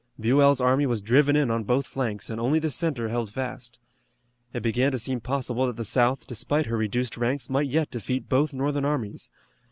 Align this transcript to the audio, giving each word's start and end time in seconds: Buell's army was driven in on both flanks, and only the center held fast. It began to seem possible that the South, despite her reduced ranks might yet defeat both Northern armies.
Buell's 0.19 0.59
army 0.59 0.87
was 0.87 1.03
driven 1.03 1.35
in 1.35 1.51
on 1.51 1.63
both 1.63 1.85
flanks, 1.85 2.31
and 2.31 2.41
only 2.41 2.57
the 2.57 2.71
center 2.71 3.09
held 3.09 3.29
fast. 3.29 3.79
It 4.51 4.63
began 4.63 4.91
to 4.93 4.97
seem 4.97 5.19
possible 5.21 5.67
that 5.67 5.75
the 5.75 5.85
South, 5.85 6.25
despite 6.25 6.65
her 6.65 6.75
reduced 6.75 7.17
ranks 7.17 7.51
might 7.51 7.67
yet 7.69 7.91
defeat 7.91 8.27
both 8.27 8.51
Northern 8.51 8.83
armies. 8.83 9.29